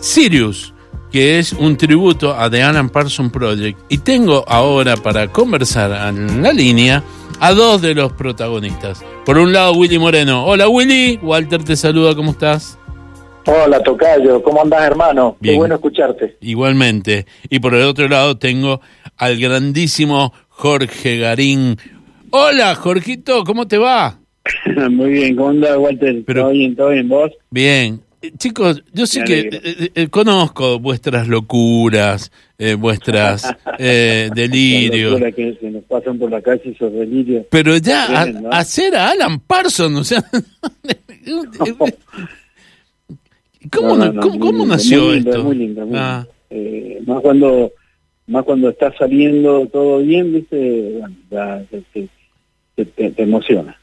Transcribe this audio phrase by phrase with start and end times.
[0.00, 0.72] Sirius,
[1.12, 3.78] que es un tributo a The Alan Parsons Project.
[3.88, 7.02] Y tengo ahora para conversar en la línea
[7.38, 9.04] a dos de los protagonistas.
[9.24, 10.46] Por un lado, Willy Moreno.
[10.46, 12.78] Hola Willy, Walter te saluda, ¿cómo estás?
[13.46, 15.36] Hola Tocayo, ¿cómo andás hermano?
[15.42, 16.36] Qué bueno escucharte.
[16.40, 17.26] Igualmente.
[17.48, 18.80] Y por el otro lado tengo
[19.16, 21.76] al grandísimo Jorge Garín.
[22.30, 24.18] Hola Jorgito, ¿cómo te va?
[24.90, 26.24] Muy bien, ¿cómo andás Walter?
[26.26, 27.32] ¿Todo bien, todo bien, vos?
[27.50, 28.00] Bien,
[28.38, 32.30] chicos, yo sé que eh, eh, conozco vuestras locuras,
[32.78, 35.20] vuestras delirios.
[35.34, 37.46] que se nos pasan por la calle esos delirios.
[37.50, 40.22] Pero ya hacer a Alan Parsons, o sea,
[43.70, 45.44] ¿cómo, cómo, nació esto?
[45.44, 46.26] muy lindo, muy ah.
[47.06, 47.72] más cuando
[48.26, 51.62] más cuando está saliendo todo bien, viste, bueno, ya,
[52.76, 53.79] te emociona.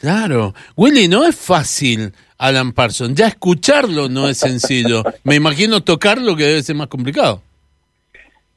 [0.00, 3.14] Claro, Willy, no es fácil Alan Parsons.
[3.14, 5.02] Ya escucharlo no es sencillo.
[5.24, 7.42] Me imagino tocarlo que debe ser más complicado.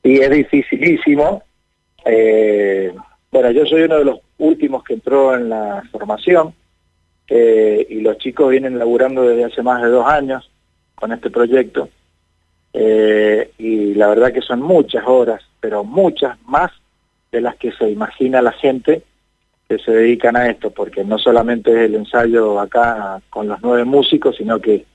[0.04, 1.44] Y es dificilísimo.
[2.06, 2.94] Eh,
[3.32, 6.54] bueno, yo soy uno de los últimos que entró en la formación
[7.28, 10.50] eh, y los chicos vienen laburando desde hace más de dos años
[10.94, 11.90] con este proyecto.
[12.74, 16.72] Eh, y la verdad que son muchas horas, pero muchas más
[17.32, 19.04] de las que se imagina la gente
[19.72, 23.86] que se dedican a esto, porque no solamente es el ensayo acá con los nueve
[23.86, 24.86] músicos, sino que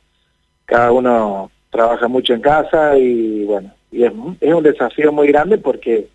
[0.66, 6.08] cada uno trabaja mucho en casa y bueno, y es, un desafío muy grande porque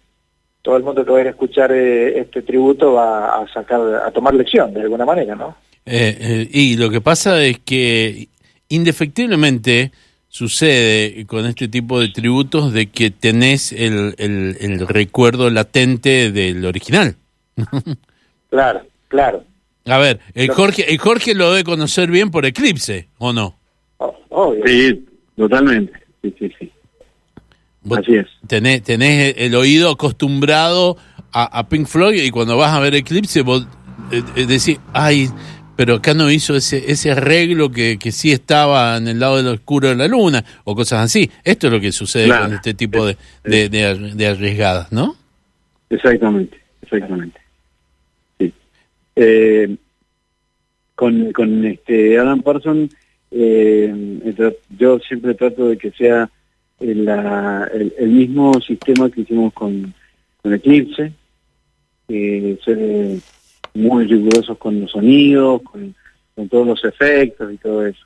[0.62, 3.82] todo el mundo que va a ir a escuchar eh, este tributo va a sacar,
[4.06, 5.56] a tomar lección de alguna manera, ¿no?
[5.88, 8.28] Eh, eh, y lo que pasa es que
[8.70, 9.92] indefectiblemente
[10.28, 17.16] sucede con este tipo de tributos de que tenés el, el recuerdo latente del original.
[18.52, 19.46] Claro, claro.
[19.86, 23.58] A ver, el Jorge, el Jorge lo debe conocer bien por Eclipse, ¿o no?
[23.98, 25.94] Oh, sí, totalmente.
[26.22, 26.72] Sí, sí, sí.
[27.90, 28.28] Así es.
[28.46, 30.98] Tenés, tenés el oído acostumbrado
[31.34, 33.66] a, Pink Floyd y cuando vas a ver Eclipse vos
[34.12, 35.30] eh, eh, decís, ay,
[35.78, 39.48] pero acá no hizo ese, ese arreglo que, que sí estaba en el lado del
[39.48, 41.32] oscuro de la luna o cosas así.
[41.44, 45.16] Esto es lo que sucede con este tipo de, de, de arriesgadas, ¿no?
[45.90, 47.41] Exactamente, exactamente.
[49.24, 49.78] Eh,
[50.96, 52.90] con, con este Adam Parson,
[53.30, 53.94] eh,
[54.78, 56.28] yo siempre trato de que sea
[56.80, 57.08] el,
[58.00, 59.94] el, mismo sistema que hicimos con,
[60.42, 61.14] con Eclipse,
[62.08, 63.20] ser
[63.76, 65.96] muy rigurosos con los sonidos, con,
[66.50, 68.04] todos los efectos y todo eso.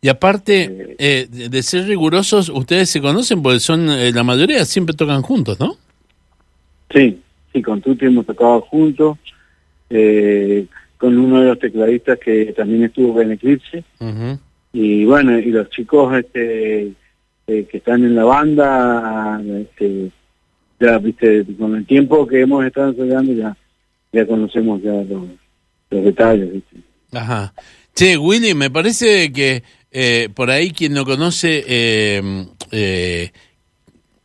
[0.00, 5.22] Y aparte eh, de ser rigurosos, ustedes se conocen porque son, la mayoría siempre tocan
[5.22, 5.76] juntos, ¿no?
[6.92, 7.20] Sí,
[7.52, 9.18] sí, con Tuti hemos tocado juntos,
[9.96, 10.66] eh,
[10.98, 13.84] con uno de los tecladistas que también estuvo en Eclipse.
[14.72, 16.92] Y bueno, y los chicos este,
[17.46, 20.10] eh, que están en la banda, este,
[20.80, 23.56] ya, viste, con el tiempo que hemos estado ensayando ya,
[24.12, 25.28] ya conocemos ya los,
[25.90, 26.76] detalles, viste.
[27.12, 27.54] Ajá.
[27.94, 29.62] Che, Willy, me parece que
[29.92, 33.30] eh, por ahí quien no conoce eh,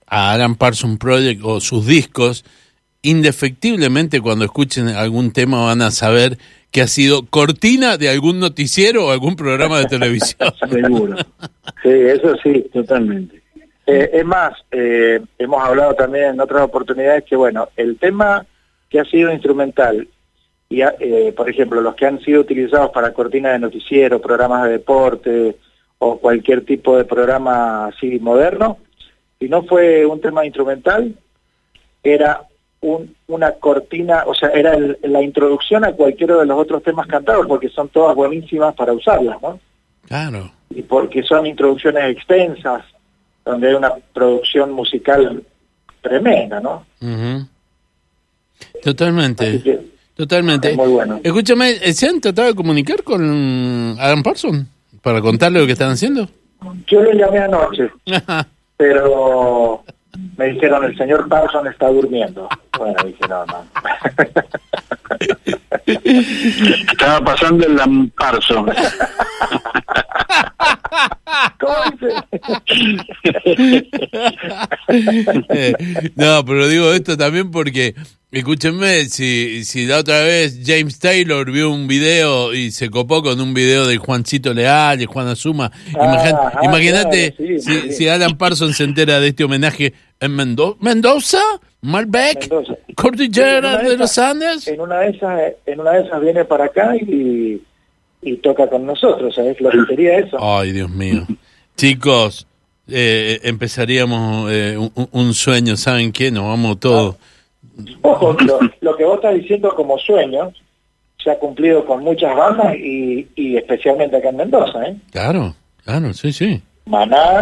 [0.08, 2.44] a Alan Parsons Project o sus discos,
[3.02, 6.38] indefectiblemente cuando escuchen algún tema van a saber
[6.72, 10.54] que ha sido cortina de algún noticiero o algún programa de televisión.
[10.70, 11.18] Seguro.
[11.82, 13.42] Sí, eso sí, totalmente.
[13.88, 18.46] Eh, es más, eh, hemos hablado también en otras oportunidades que, bueno, el tema
[18.88, 20.08] que ha sido instrumental,
[20.70, 24.74] y eh, por ejemplo, los que han sido utilizados para cortina de noticiero, programas de
[24.74, 25.56] deporte
[25.98, 28.78] o cualquier tipo de programa así moderno,
[29.40, 31.16] si no fue un tema instrumental,
[32.04, 32.42] era
[32.82, 37.70] una cortina, o sea, era la introducción a cualquiera de los otros temas cantados, porque
[37.70, 39.60] son todas buenísimas para usarlas, ¿no?
[40.08, 40.52] Claro.
[40.70, 42.84] Y porque son introducciones extensas,
[43.44, 45.44] donde hay una producción musical
[46.02, 46.86] tremenda, ¿no?
[48.82, 49.82] Totalmente.
[50.16, 50.76] Totalmente.
[50.76, 51.20] Muy bueno.
[51.24, 54.68] Escúchame, ¿se han tratado de comunicar con Adam Parsons
[55.02, 56.28] para contarle lo que están haciendo?
[56.88, 57.90] Yo le llamé anoche,
[58.78, 59.84] pero
[60.38, 62.50] me dijeron, el señor Parson está durmiendo.
[62.80, 63.66] Bueno, dije, no, no.
[66.92, 68.66] Estaba pasando el lamparzo.
[71.60, 72.14] ¿Cómo dice?
[76.16, 77.96] No, pero digo esto también porque,
[78.32, 83.42] escúchenme, si, si la otra vez James Taylor vio un video y se copó con
[83.42, 88.86] un video de Juancito Leal y Juan Azuma, ah, imagínate si, si Alan Parsons se
[88.86, 91.42] entera de este homenaje en Mendoza,
[91.82, 92.50] Malbec,
[92.96, 94.68] Cordillera de, los Andes.
[94.68, 97.62] En una de esas, en una de esas viene para acá y,
[98.22, 100.38] y toca con nosotros, ¿sabes lo que sería eso?
[100.40, 101.26] Ay, Dios mío.
[101.78, 102.46] Chicos,
[102.90, 106.32] eh, empezaríamos eh, un, un, sueño, ¿saben qué?
[106.32, 107.16] Nos vamos todos.
[108.02, 110.52] Ojo, lo, lo, que vos estás diciendo como sueño
[111.24, 114.98] se ha cumplido con muchas bandas y, y especialmente acá en Mendoza, ¿eh?
[115.12, 116.62] Claro, claro, sí, sí.
[116.86, 117.40] Maná,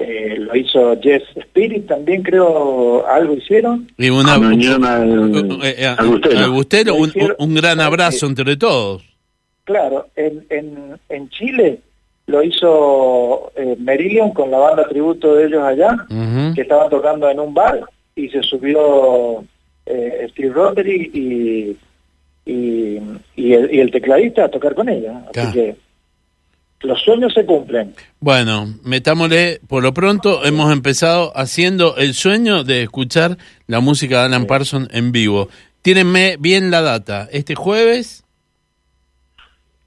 [0.00, 3.90] eh, lo hizo Jeff Spirit también, creo, algo hicieron.
[3.96, 4.34] Y una,
[5.94, 9.04] Agustero, un, un, gran abrazo entre todos.
[9.64, 11.80] Claro, en, en, en Chile
[12.26, 15.96] lo hizo eh, Merillion con la banda tributo de ellos allá,
[16.54, 17.80] que estaban tocando en un bar
[18.14, 19.44] y se subió
[19.86, 21.76] eh, Steve Roderick y,
[22.44, 23.00] y,
[23.34, 25.22] y, el, y, el, tecladista a tocar con ella.
[25.34, 25.76] Así que
[26.80, 27.94] los sueños se cumplen.
[28.20, 33.36] Bueno, metámosle, por lo pronto hemos empezado haciendo el sueño de escuchar
[33.66, 35.48] la música de Alan Parsons en vivo.
[35.82, 37.28] Tírenme bien la data.
[37.32, 38.24] Este jueves...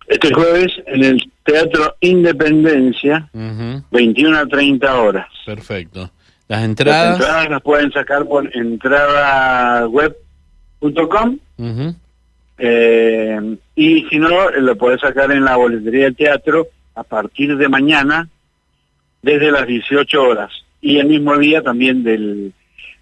[0.08, 3.30] Este jueves en el Teatro Independencia,
[3.92, 5.28] 21 a 30 horas.
[5.46, 6.12] Perfecto.
[6.50, 7.18] Las entradas...
[7.18, 11.38] Las entradas las pueden sacar por entradaweb.com
[12.64, 17.70] eh, y si no, lo puedes sacar en la boletería del teatro a partir de
[17.70, 18.30] mañana
[19.22, 20.52] desde las 18 horas
[20.82, 22.54] y el mismo día también del,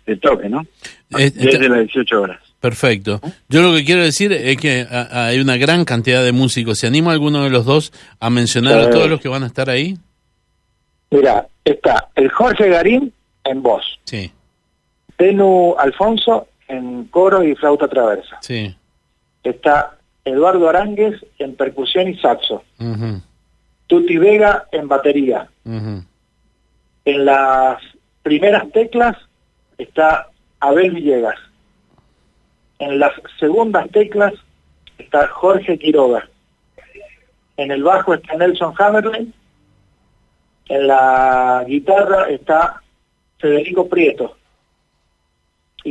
[0.06, 0.66] del toque, ¿no?
[1.10, 2.40] Desde las 18 horas.
[2.60, 3.22] Perfecto.
[3.48, 6.78] Yo lo que quiero decir es que hay una gran cantidad de músicos.
[6.78, 9.70] ¿Se anima alguno de los dos a mencionar a todos los que van a estar
[9.70, 9.98] ahí?
[11.10, 13.14] Mira, está el Jorge Garín
[13.46, 14.00] en voz.
[14.04, 14.32] Sí.
[15.16, 18.38] Tenu Alfonso en coro y flauta traversa.
[18.42, 18.76] Sí.
[19.44, 22.64] Está Eduardo Aránguez en percusión y saxo.
[23.90, 25.50] Tuti Vega en batería.
[25.66, 27.82] En las
[28.22, 29.18] primeras teclas
[29.80, 31.40] está Abel Villegas.
[32.78, 34.34] En las segundas teclas
[35.00, 36.30] está Jorge Quiroga.
[37.58, 39.34] En el bajo está Nelson Hammerley.
[40.68, 42.84] En la guitarra está
[43.40, 44.38] Federico Prieto.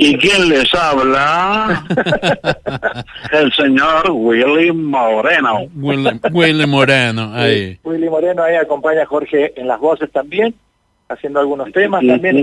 [0.00, 1.85] ¿Y quién les habla?
[3.33, 5.67] el señor Willy Moreno.
[5.75, 7.79] Willy, Moreno, ahí.
[7.83, 10.55] Willy Moreno ahí acompaña a Jorge en las voces también,
[11.09, 12.37] haciendo algunos temas también.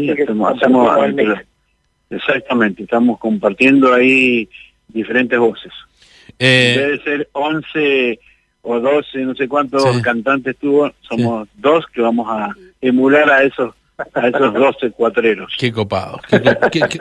[2.10, 4.50] exactamente, estamos compartiendo ahí
[4.90, 5.72] diferentes voces.
[6.38, 8.20] Eh, Debe ser 11
[8.64, 13.74] o 12, no sé cuántos cantantes tuvo, somos dos que vamos a emular a esos
[14.14, 15.54] a esos 12 cuatreros.
[15.58, 16.22] Qué copados,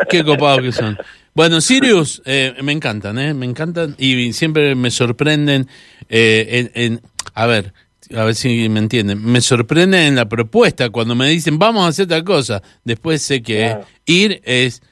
[0.08, 0.96] qué, copados que son.
[1.34, 3.34] Bueno, Sirius, eh, me encantan, ¿eh?
[3.34, 5.68] Me encantan y siempre me sorprenden
[6.08, 7.00] eh, en,
[7.34, 7.72] a ver,
[8.14, 11.88] a ver si me entienden, me sorprenden en la propuesta cuando me dicen vamos a
[11.88, 12.62] hacer tal cosa.
[12.84, 13.76] Después sé que
[14.06, 14.82] ir es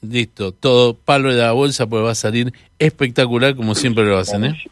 [0.00, 4.44] listo, todo palo de la bolsa pues va a salir espectacular como siempre lo hacen,
[4.44, 4.64] ¿eh?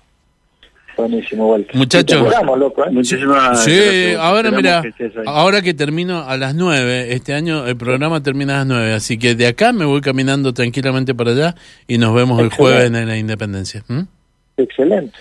[0.96, 1.76] Buenísimo, Walter.
[1.76, 2.26] Muchachos.
[2.26, 4.12] ¿eh?
[4.12, 4.82] Sí, ahora mira,
[5.26, 9.18] ahora que termino a las nueve, este año el programa termina a las nueve, así
[9.18, 11.54] que de acá me voy caminando tranquilamente para allá
[11.86, 13.84] y nos vemos el jueves en la Independencia.
[14.56, 15.18] Excelente.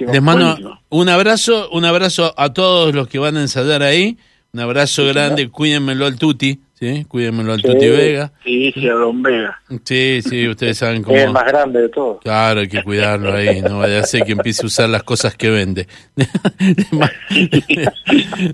[0.00, 4.18] Les mando un abrazo, un abrazo a todos los que van a ensayar ahí,
[4.52, 7.04] un abrazo grande, cuídenmelo al Tuti, ¿sí?
[7.06, 8.32] Cuídenmelo al Tuti Vega.
[8.44, 9.60] Sí, sí, a Don Vega.
[9.84, 11.16] Sí, sí, ustedes saben cómo...
[11.16, 12.20] Es el más grande de todos.
[12.20, 15.36] Claro, hay que cuidarlo ahí, no vaya a ser que empiece a usar las cosas
[15.36, 15.86] que vende.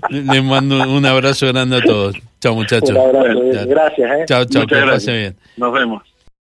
[0.09, 2.15] Les mando un abrazo grande a todos.
[2.39, 2.91] Chao, muchachos.
[2.91, 4.11] Un abrazo, gracias.
[4.11, 4.25] ¿eh?
[4.27, 5.35] Chao, chao, que pase bien.
[5.57, 6.03] Nos vemos.